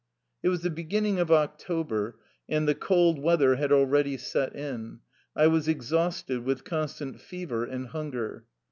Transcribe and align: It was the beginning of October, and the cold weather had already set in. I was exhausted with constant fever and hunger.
It 0.41 0.49
was 0.49 0.61
the 0.63 0.71
beginning 0.71 1.19
of 1.19 1.31
October, 1.31 2.17
and 2.49 2.67
the 2.67 2.73
cold 2.73 3.21
weather 3.21 3.57
had 3.57 3.71
already 3.71 4.17
set 4.17 4.55
in. 4.55 5.01
I 5.35 5.45
was 5.45 5.67
exhausted 5.67 6.43
with 6.43 6.63
constant 6.63 7.19
fever 7.21 7.65
and 7.65 7.85
hunger. 7.89 8.45